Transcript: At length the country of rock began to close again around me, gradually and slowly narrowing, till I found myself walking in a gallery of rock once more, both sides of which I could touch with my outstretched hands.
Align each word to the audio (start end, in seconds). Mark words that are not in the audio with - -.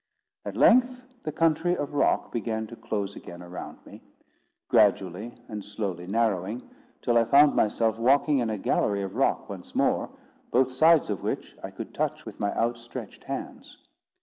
At 0.45 0.57
length 0.57 1.03
the 1.21 1.31
country 1.31 1.77
of 1.77 1.93
rock 1.93 2.31
began 2.31 2.65
to 2.65 2.75
close 2.75 3.15
again 3.15 3.43
around 3.43 3.85
me, 3.85 4.01
gradually 4.67 5.35
and 5.47 5.63
slowly 5.63 6.07
narrowing, 6.07 6.67
till 7.03 7.19
I 7.19 7.23
found 7.23 7.53
myself 7.55 7.99
walking 7.99 8.39
in 8.39 8.49
a 8.49 8.57
gallery 8.57 9.03
of 9.03 9.13
rock 9.13 9.47
once 9.47 9.75
more, 9.75 10.09
both 10.49 10.71
sides 10.71 11.11
of 11.11 11.21
which 11.21 11.55
I 11.63 11.69
could 11.69 11.93
touch 11.93 12.25
with 12.25 12.39
my 12.39 12.51
outstretched 12.57 13.25
hands. 13.25 13.77